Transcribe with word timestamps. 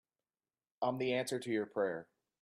I'm 0.81 0.97
the 0.97 1.13
answer 1.13 1.37
to 1.39 1.51
your 1.51 1.67
prayer. 1.67 2.07